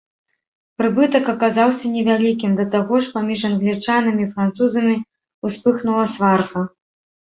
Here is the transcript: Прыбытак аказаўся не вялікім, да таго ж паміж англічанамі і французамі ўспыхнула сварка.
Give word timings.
Прыбытак 0.81 1.29
аказаўся 1.33 1.85
не 1.99 2.07
вялікім, 2.09 2.51
да 2.61 2.67
таго 2.77 2.93
ж 3.05 3.13
паміж 3.19 3.39
англічанамі 3.53 4.21
і 4.29 4.31
французамі 4.35 5.01
ўспыхнула 5.49 6.13
сварка. 6.21 6.71